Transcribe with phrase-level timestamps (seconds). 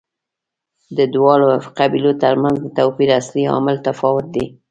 [0.97, 1.47] د دواړو
[1.79, 4.45] قبیلو ترمنځ د توپیر اصلي عامل تفاوت دی.